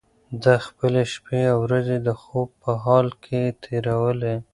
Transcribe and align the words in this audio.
ده 0.43 0.53
خپلې 0.67 1.03
شپې 1.13 1.41
او 1.53 1.57
ورځې 1.65 1.97
د 2.07 2.09
خوب 2.21 2.49
په 2.61 2.71
حال 2.83 3.07
کې 3.23 3.41
تېرولې. 3.63 4.35